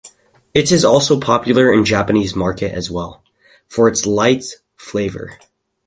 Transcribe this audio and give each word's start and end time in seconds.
It 0.55 0.71
is 0.71 0.83
also 0.83 1.19
popular 1.19 1.71
in 1.71 1.85
Japanese 1.85 2.35
market 2.35 2.71
as 2.73 2.89
well, 2.89 3.23
for 3.67 3.87
its 3.87 4.07
light 4.07 4.43
flavor. 4.75 5.37